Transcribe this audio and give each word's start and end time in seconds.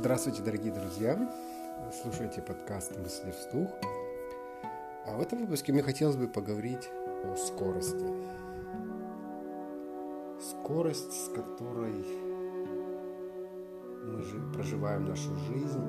Здравствуйте, 0.00 0.42
дорогие 0.42 0.72
друзья! 0.72 1.16
Вы 1.16 1.92
слушаете 1.92 2.40
подкаст 2.40 2.96
«Мысли 2.96 3.32
вслух». 3.32 3.68
А 5.04 5.16
в 5.16 5.20
этом 5.20 5.40
выпуске 5.40 5.72
мне 5.72 5.82
хотелось 5.82 6.14
бы 6.14 6.28
поговорить 6.28 6.88
о 7.24 7.34
скорости. 7.34 8.06
Скорость, 10.40 11.12
с 11.12 11.28
которой 11.30 12.06
мы 14.04 14.22
же 14.22 14.40
проживаем 14.54 15.04
нашу 15.04 15.34
жизнь 15.34 15.82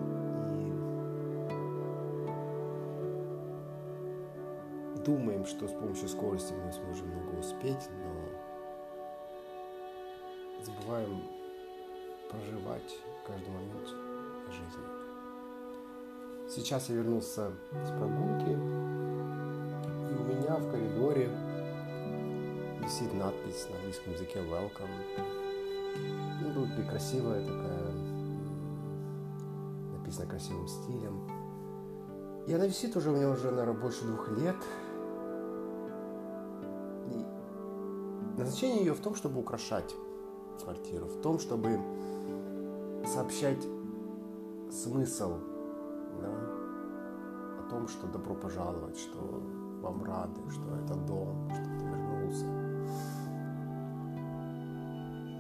и 4.95 4.99
думаем, 5.05 5.45
что 5.45 5.67
с 5.67 5.71
помощью 5.71 6.09
скорости 6.09 6.53
мы 6.53 6.73
сможем 6.73 7.09
много 7.09 7.37
успеть, 7.41 7.87
но 7.91 8.25
забываем 10.63 11.21
проживать 12.31 12.95
каждый 13.29 13.49
момент 13.49 13.87
жизни. 14.47 14.83
Сейчас 16.49 16.89
я 16.89 16.95
вернулся 16.95 17.51
с 17.71 17.89
прогулки, 17.91 18.49
и 18.49 20.15
у 20.15 20.23
меня 20.23 20.55
в 20.57 20.71
коридоре 20.71 21.29
висит 22.83 23.13
надпись 23.13 23.67
на 23.69 23.75
английском 23.77 24.13
языке 24.13 24.39
«Welcome». 24.39 24.89
Ну, 26.41 26.53
тут 26.53 26.79
и 26.79 26.89
красивая 26.89 27.45
такая, 27.45 27.91
написано 29.93 30.27
красивым 30.27 30.67
стилем. 30.67 31.27
И 32.47 32.53
она 32.53 32.65
висит 32.65 32.95
уже 32.95 33.11
у 33.11 33.15
меня 33.15 33.29
уже, 33.29 33.51
наверное, 33.51 33.79
больше 33.79 34.05
двух 34.05 34.27
лет. 34.29 34.55
И 37.11 38.39
назначение 38.39 38.79
ее 38.79 38.93
в 38.93 39.01
том, 39.01 39.13
чтобы 39.13 39.39
украшать 39.39 39.93
квартиру, 40.63 41.05
в 41.05 41.21
том, 41.21 41.37
чтобы 41.37 41.79
сообщать 43.05 43.65
смысл 44.71 45.37
да, 46.21 46.29
о 47.59 47.67
том, 47.69 47.87
что 47.87 48.07
добро 48.07 48.35
пожаловать, 48.35 48.97
что 48.97 49.41
вам 49.81 50.03
рады, 50.03 50.41
что 50.49 50.75
это 50.75 50.95
дом, 51.05 51.49
что 51.49 51.63
ты 51.63 51.85
вернулся, 51.85 52.45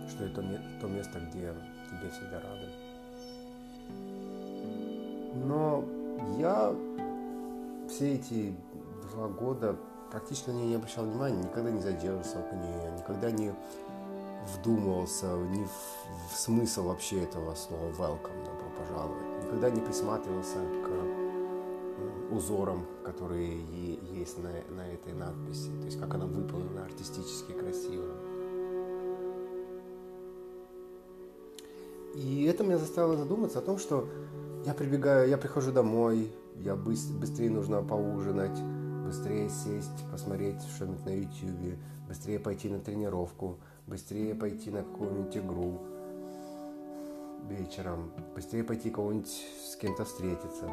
что 0.09 0.23
это 0.25 0.41
то 0.81 0.87
место, 0.87 1.19
где 1.19 1.53
тебе 1.89 2.09
всегда 2.09 2.41
рады. 2.41 2.69
Но 5.45 5.83
я 6.37 6.73
все 7.87 8.15
эти 8.15 8.55
два 9.11 9.27
года 9.27 9.75
практически 10.11 10.49
на 10.49 10.53
нее 10.53 10.67
не 10.67 10.75
обращал 10.75 11.05
внимания, 11.05 11.43
никогда 11.43 11.71
не 11.71 11.81
задерживался 11.81 12.39
около 12.39 12.59
нее, 12.59 12.91
никогда 12.97 13.31
не 13.31 13.53
вдумывался 14.47 15.35
ни 15.37 15.63
в, 15.63 16.33
в 16.33 16.37
смысл 16.37 16.87
вообще 16.87 17.23
этого 17.23 17.55
слова 17.55 17.89
welcome, 17.97 18.45
добро 18.45 18.69
пожаловать. 18.77 19.43
Никогда 19.43 19.69
не 19.69 19.81
присматривался 19.81 20.57
к 20.57 22.33
узорам, 22.33 22.85
которые 23.03 23.59
есть 24.13 24.37
на, 24.37 24.49
на 24.75 24.87
этой 24.87 25.13
надписи. 25.13 25.69
То 25.79 25.85
есть 25.85 25.99
как 25.99 26.13
она 26.13 26.25
выполнена 26.25 26.85
артистически 26.85 27.51
красиво. 27.51 28.05
И 32.15 32.45
это 32.45 32.63
меня 32.63 32.77
заставило 32.77 33.15
задуматься 33.15 33.59
о 33.59 33.61
том, 33.61 33.77
что 33.77 34.09
я 34.65 34.73
прибегаю, 34.73 35.29
я 35.29 35.37
прихожу 35.37 35.71
домой, 35.71 36.31
я 36.55 36.75
быстр, 36.75 37.13
быстрее 37.13 37.49
нужно 37.49 37.81
поужинать, 37.81 38.59
быстрее 39.05 39.49
сесть, 39.49 40.05
посмотреть 40.11 40.61
что-нибудь 40.75 41.05
на 41.05 41.09
YouTube, 41.09 41.77
быстрее 42.07 42.39
пойти 42.39 42.67
на 42.69 42.79
тренировку, 42.79 43.57
быстрее 43.89 44.35
пойти 44.35 44.69
на 44.69 44.83
какую-нибудь 44.83 45.35
игру 45.37 45.79
вечером, 47.49 48.11
быстрее 48.35 48.63
пойти 48.63 48.91
кого-нибудь 48.91 49.45
с 49.65 49.75
кем-то 49.75 50.05
встретиться. 50.05 50.69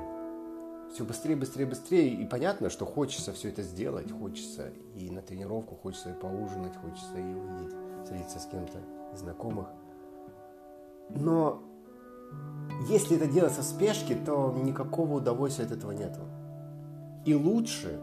Все 0.93 1.05
быстрее, 1.05 1.37
быстрее, 1.37 1.67
быстрее. 1.67 2.09
И 2.09 2.27
понятно, 2.27 2.71
что 2.71 2.85
хочется 2.85 3.33
все 3.33 3.49
это 3.49 3.63
сделать, 3.63 4.13
хочется 4.13 4.71
и 4.95 5.11
на 5.11 5.23
тренировку, 5.23 5.75
хочется 5.75 6.11
и 6.11 6.13
поужинать, 6.13 6.77
хочется 6.77 7.17
и 7.17 7.23
увидеть, 7.23 7.75
встретиться 8.05 8.39
с 8.39 8.47
кем-то 8.47 8.79
из 9.15 9.21
знакомых. 9.21 9.67
Но 11.09 11.63
если 12.89 13.17
это 13.17 13.27
делается 13.27 13.63
в 13.63 13.65
спешке, 13.65 14.15
то 14.15 14.55
никакого 14.63 15.15
удовольствия 15.15 15.65
от 15.65 15.73
этого 15.73 15.93
нету. 15.93 16.21
И 17.25 17.35
лучше, 17.35 17.99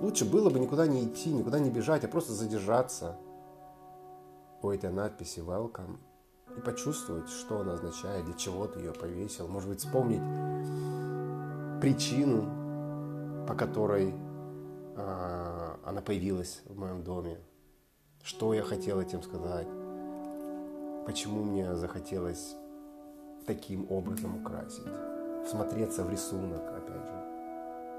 лучше 0.00 0.24
было 0.24 0.50
бы 0.50 0.58
никуда 0.58 0.86
не 0.86 1.04
идти, 1.04 1.30
никуда 1.30 1.58
не 1.58 1.70
бежать, 1.70 2.04
а 2.04 2.08
просто 2.08 2.32
задержаться– 2.32 3.16
этой 4.72 4.90
надписи 4.90 5.40
welcome 5.40 5.98
и 6.56 6.60
почувствовать, 6.60 7.28
что 7.28 7.60
она 7.60 7.74
означает, 7.74 8.24
для 8.24 8.34
чего 8.34 8.66
ты 8.66 8.80
ее 8.80 8.92
повесил. 8.92 9.48
Может 9.48 9.68
быть, 9.68 9.80
вспомнить 9.80 10.22
причину, 11.80 13.46
по 13.46 13.54
которой 13.54 14.14
э, 14.96 15.76
она 15.84 16.00
появилась 16.00 16.62
в 16.64 16.76
моем 16.78 17.04
доме. 17.04 17.38
Что 18.22 18.54
я 18.54 18.62
хотел 18.62 19.00
этим 19.00 19.22
сказать. 19.22 19.68
Почему 21.06 21.44
мне 21.44 21.76
захотелось 21.76 22.56
таким 23.46 23.86
образом 23.90 24.40
украсить. 24.40 24.86
Всмотреться 25.46 26.02
в 26.02 26.10
рисунок, 26.10 26.62
опять 26.62 27.06
же. 27.06 27.24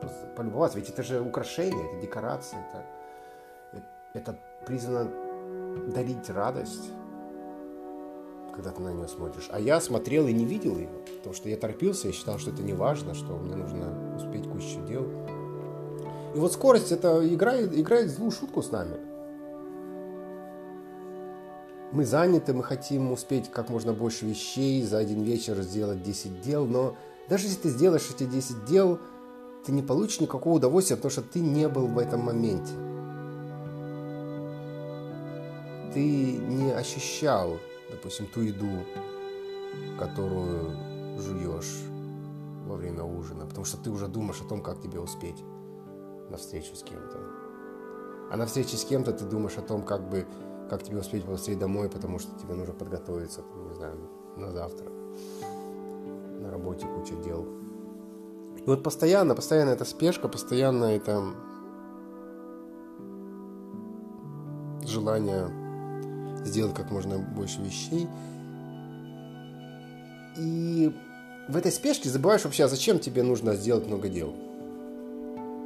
Просто 0.01 0.27
полюбоваться. 0.35 0.77
Ведь 0.77 0.89
это 0.89 1.03
же 1.03 1.21
украшение, 1.21 1.91
это 1.91 2.01
декорация, 2.01 2.59
это, 2.59 3.83
это 4.13 4.39
признано 4.65 5.09
дарить 5.77 6.29
радость, 6.29 6.89
когда 8.53 8.71
ты 8.71 8.81
на 8.81 8.93
нее 8.93 9.07
смотришь. 9.07 9.49
А 9.51 9.59
я 9.59 9.79
смотрел 9.79 10.27
и 10.27 10.33
не 10.33 10.45
видел 10.45 10.77
ее, 10.77 10.89
потому 11.17 11.35
что 11.35 11.49
я 11.49 11.57
торопился, 11.57 12.07
я 12.07 12.13
считал, 12.13 12.39
что 12.39 12.51
это 12.51 12.63
не 12.63 12.73
важно, 12.73 13.13
что 13.13 13.37
мне 13.37 13.55
нужно 13.55 14.15
успеть 14.15 14.49
кучу 14.49 14.85
дел. 14.87 15.05
И 16.35 16.39
вот 16.39 16.53
скорость 16.53 16.91
это 16.91 17.25
играет, 17.27 17.77
играет 17.77 18.09
злую 18.09 18.31
шутку 18.31 18.61
с 18.61 18.71
нами. 18.71 18.97
Мы 21.91 22.03
заняты, 22.03 22.53
мы 22.53 22.63
хотим 22.63 23.11
успеть 23.11 23.49
как 23.49 23.69
можно 23.69 23.93
больше 23.93 24.25
вещей, 24.25 24.83
за 24.83 24.97
один 24.97 25.23
вечер 25.23 25.61
сделать 25.61 26.03
10 26.03 26.41
дел, 26.41 26.65
но 26.65 26.97
даже 27.29 27.45
если 27.45 27.61
ты 27.61 27.69
сделаешь 27.69 28.09
эти 28.13 28.25
10 28.25 28.65
дел, 28.65 28.99
ты 29.65 29.71
не 29.71 29.81
получишь 29.81 30.19
никакого 30.19 30.55
удовольствия, 30.55 30.97
потому 30.97 31.11
что 31.11 31.21
ты 31.21 31.39
не 31.39 31.67
был 31.69 31.87
в 31.87 31.97
этом 31.97 32.21
моменте 32.21 32.73
ты 35.93 36.37
не 36.37 36.71
ощущал, 36.71 37.57
допустим, 37.89 38.27
ту 38.27 38.41
еду, 38.41 38.83
которую 39.99 40.71
жуешь 41.19 41.83
во 42.65 42.75
время 42.75 43.03
ужина, 43.03 43.45
потому 43.45 43.65
что 43.65 43.77
ты 43.77 43.89
уже 43.89 44.07
думаешь 44.07 44.41
о 44.41 44.47
том, 44.47 44.61
как 44.61 44.81
тебе 44.81 44.99
успеть 44.99 45.43
на 46.29 46.37
встречу 46.37 46.75
с 46.75 46.83
кем-то. 46.83 47.17
А 48.31 48.37
на 48.37 48.45
встрече 48.45 48.75
с 48.77 48.83
кем-то 48.83 49.13
ты 49.13 49.25
думаешь 49.25 49.57
о 49.57 49.61
том, 49.61 49.83
как 49.83 50.09
бы 50.09 50.25
как 50.69 50.83
тебе 50.83 50.99
успеть 50.99 51.23
побыстрее 51.23 51.55
домой, 51.55 51.89
потому 51.89 52.19
что 52.19 52.37
тебе 52.39 52.53
нужно 52.53 52.73
подготовиться, 52.73 53.41
не 53.69 53.73
знаю, 53.75 53.95
на 54.35 54.51
завтра. 54.51 54.89
На 56.41 56.51
работе 56.51 56.85
куча 56.87 57.15
дел. 57.23 57.47
И 58.57 58.63
вот 58.65 58.83
постоянно, 58.83 59.33
постоянно 59.33 59.69
эта 59.69 59.85
спешка, 59.85 60.27
постоянно 60.27 60.85
это 60.85 61.23
желание 64.85 65.66
сделать 66.45 66.75
как 66.75 66.91
можно 66.91 67.19
больше 67.19 67.61
вещей. 67.61 68.07
И 70.37 70.95
в 71.47 71.55
этой 71.55 71.71
спешке 71.71 72.09
забываешь 72.09 72.43
вообще, 72.43 72.65
а 72.65 72.67
зачем 72.67 72.99
тебе 72.99 73.23
нужно 73.23 73.55
сделать 73.55 73.87
много 73.87 74.09
дел. 74.09 74.33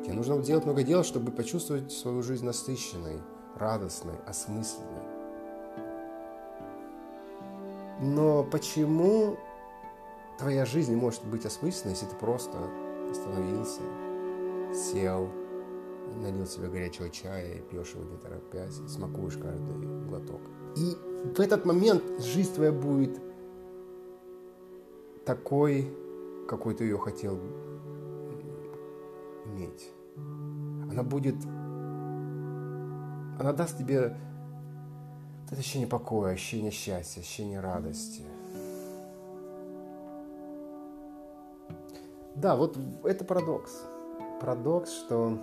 Тебе 0.03 0.13
нужно 0.13 0.41
сделать 0.41 0.65
много 0.65 0.83
дел, 0.83 1.03
чтобы 1.03 1.31
почувствовать 1.31 1.91
свою 1.91 2.23
жизнь 2.23 2.45
насыщенной, 2.45 3.19
радостной, 3.55 4.15
осмысленной. 4.25 5.01
Но 8.01 8.43
почему 8.43 9.37
твоя 10.39 10.65
жизнь 10.65 10.91
не 10.91 10.97
может 10.97 11.23
быть 11.25 11.45
осмысленной, 11.45 11.93
если 11.93 12.07
ты 12.07 12.15
просто 12.15 12.57
остановился, 13.11 13.81
сел, 14.73 15.29
налил 16.19 16.45
себе 16.45 16.69
горячего 16.69 17.09
чая 17.09 17.55
и 17.55 17.61
пьешь 17.61 17.93
его 17.93 18.03
не 18.03 18.17
торопясь, 18.17 18.79
и 18.79 18.87
смакуешь 18.87 19.37
каждый 19.37 20.07
глоток. 20.07 20.41
И 20.75 20.95
в 21.35 21.39
этот 21.39 21.65
момент 21.65 22.03
жизнь 22.19 22.53
твоя 22.53 22.71
будет 22.71 23.19
такой, 25.25 25.93
какой 26.47 26.73
ты 26.73 26.85
ее 26.85 26.97
хотел 26.97 27.39
иметь. 29.45 29.91
Она 30.91 31.03
будет... 31.03 31.35
Она 33.39 33.53
даст 33.53 33.77
тебе 33.77 34.15
это 35.51 35.59
ощущение 35.59 35.87
покоя, 35.87 36.33
ощущение 36.33 36.71
счастья, 36.71 37.19
ощущение 37.19 37.59
радости. 37.59 38.23
Да, 42.35 42.55
вот 42.55 42.77
это 43.03 43.25
парадокс. 43.25 43.83
Парадокс, 44.39 44.89
что... 44.91 45.37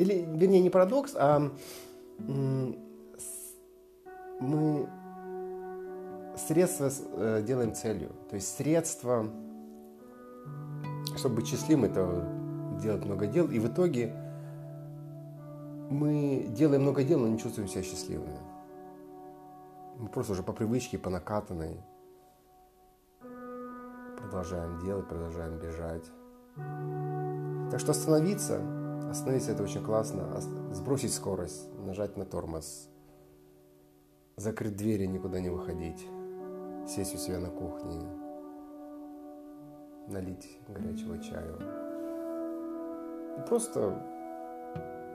Или, 0.00 0.26
вернее, 0.26 0.60
не 0.60 0.70
парадокс, 0.70 1.14
а 1.14 1.52
мы 4.40 4.88
средства 6.36 6.90
э, 7.16 7.42
делаем 7.46 7.74
целью. 7.74 8.10
То 8.30 8.36
есть 8.36 8.56
средства 8.56 9.26
чтобы 11.16 11.36
быть 11.36 11.48
счастливым, 11.48 11.84
это 11.84 12.24
делать 12.80 13.04
много 13.04 13.26
дел. 13.26 13.50
И 13.50 13.58
в 13.58 13.66
итоге 13.68 14.14
мы 15.90 16.46
делаем 16.50 16.82
много 16.82 17.02
дел, 17.02 17.18
но 17.18 17.28
не 17.28 17.38
чувствуем 17.38 17.68
себя 17.68 17.82
счастливыми. 17.82 18.38
Мы 19.98 20.08
просто 20.08 20.32
уже 20.32 20.42
по 20.42 20.52
привычке, 20.52 20.98
по 20.98 21.10
накатанной 21.10 21.76
продолжаем 24.16 24.78
делать, 24.80 25.08
продолжаем 25.08 25.58
бежать. 25.58 26.04
Так 27.70 27.80
что 27.80 27.90
остановиться, 27.90 28.60
остановиться 29.10 29.52
это 29.52 29.62
очень 29.62 29.84
классно, 29.84 30.40
сбросить 30.72 31.12
скорость, 31.12 31.68
нажать 31.84 32.16
на 32.16 32.24
тормоз, 32.24 32.88
закрыть 34.36 34.76
двери, 34.76 35.06
никуда 35.06 35.40
не 35.40 35.50
выходить, 35.50 36.06
сесть 36.88 37.14
у 37.14 37.18
себя 37.18 37.38
на 37.40 37.50
кухне, 37.50 38.08
налить 40.06 40.58
горячего 40.68 41.18
чаю. 41.18 41.58
И 43.38 43.48
просто 43.48 44.00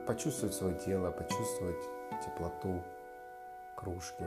почувствовать 0.06 0.54
свое 0.54 0.78
тело, 0.78 1.10
почувствовать 1.10 1.82
теплоту 2.24 2.82
кружки, 3.76 4.24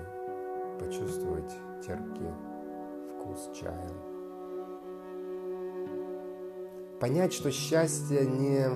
почувствовать 0.80 1.52
терпкий 1.86 2.30
вкус 3.16 3.50
чая. 3.54 3.90
Понять, 7.00 7.34
что 7.34 7.50
счастье 7.50 8.26
не, 8.26 8.68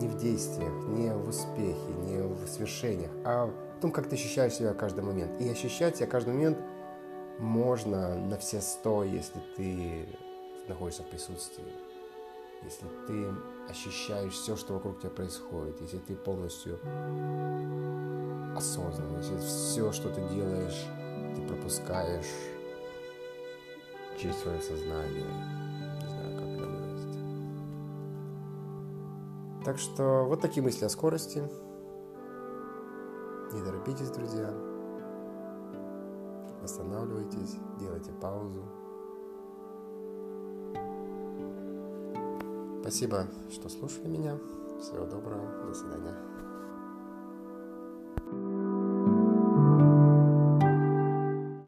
не 0.00 0.08
в 0.08 0.16
действиях, 0.18 0.72
не 0.88 1.12
в 1.12 1.28
успехе, 1.28 1.92
не 2.06 2.22
в 2.22 2.46
свершениях, 2.48 3.10
а 3.24 3.46
в 3.46 3.80
том, 3.80 3.92
как 3.92 4.08
ты 4.08 4.16
ощущаешь 4.16 4.54
себя 4.54 4.74
каждый 4.74 5.04
момент. 5.04 5.40
И 5.40 5.48
ощущать 5.48 5.96
себя 5.96 6.06
каждый 6.06 6.34
момент 6.34 6.58
можно 7.38 8.16
на 8.16 8.36
все 8.38 8.60
сто, 8.60 9.04
если 9.04 9.40
ты 9.56 10.08
находишься 10.68 11.02
в 11.02 11.06
присутствии 11.06 11.64
если 12.62 12.86
ты 13.06 13.34
ощущаешь 13.68 14.32
все, 14.32 14.56
что 14.56 14.74
вокруг 14.74 15.00
тебя 15.00 15.10
происходит, 15.10 15.80
если 15.80 15.98
ты 15.98 16.14
полностью 16.14 16.78
осознан, 18.56 19.16
если 19.18 19.38
все, 19.38 19.92
что 19.92 20.08
ты 20.10 20.20
делаешь, 20.34 20.86
ты 21.34 21.42
пропускаешь 21.46 22.26
через 24.20 24.36
свое 24.38 24.60
сознание. 24.60 25.69
Так 29.64 29.78
что 29.78 30.24
вот 30.24 30.40
такие 30.40 30.62
мысли 30.62 30.84
о 30.84 30.88
скорости. 30.88 31.42
Не 33.52 33.62
торопитесь, 33.62 34.10
друзья. 34.10 34.50
Останавливайтесь, 36.62 37.56
делайте 37.78 38.10
паузу. 38.12 38.62
Спасибо, 42.80 43.26
что 43.50 43.68
слушали 43.68 44.08
меня. 44.08 44.38
Всего 44.80 45.04
доброго. 45.04 45.66
До 45.66 45.74
свидания. 45.74 46.14